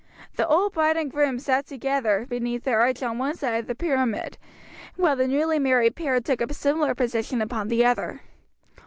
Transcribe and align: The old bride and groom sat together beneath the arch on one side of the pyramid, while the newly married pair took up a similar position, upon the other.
The 0.35 0.47
old 0.47 0.73
bride 0.73 0.97
and 0.97 1.11
groom 1.11 1.37
sat 1.37 1.67
together 1.67 2.25
beneath 2.27 2.63
the 2.63 2.71
arch 2.71 3.03
on 3.03 3.19
one 3.19 3.35
side 3.35 3.59
of 3.59 3.67
the 3.67 3.75
pyramid, 3.75 4.35
while 4.95 5.15
the 5.15 5.27
newly 5.27 5.59
married 5.59 5.95
pair 5.95 6.19
took 6.19 6.41
up 6.41 6.49
a 6.49 6.55
similar 6.55 6.95
position, 6.95 7.39
upon 7.39 7.67
the 7.67 7.85
other. 7.85 8.21